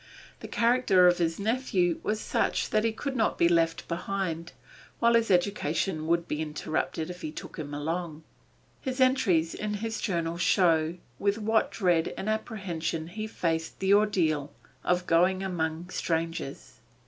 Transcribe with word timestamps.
The 0.39 0.47
character 0.47 1.05
of 1.05 1.19
his 1.19 1.37
nephew 1.39 1.99
was 2.01 2.19
such 2.19 2.71
that 2.71 2.83
he 2.83 2.91
could 2.91 3.15
not 3.15 3.37
be 3.37 3.47
left 3.47 3.87
behind, 3.87 4.51
while 4.97 5.13
his 5.13 5.29
education 5.29 6.07
would 6.07 6.27
be 6.27 6.41
interrupted 6.41 7.11
if 7.11 7.21
he 7.21 7.31
took 7.31 7.57
him 7.59 7.71
along. 7.71 8.23
His 8.81 8.99
entries 8.99 9.53
in 9.53 9.75
his 9.75 10.01
journal 10.01 10.39
show 10.39 10.95
with 11.19 11.37
what 11.37 11.69
dread 11.69 12.15
and 12.17 12.27
apprehension 12.27 13.09
he 13.09 13.27
faced 13.27 13.77
the 13.77 13.93
ordeal 13.93 14.51
of 14.83 15.05
going 15.05 15.43
among 15.43 15.91
strangers. 15.91 16.79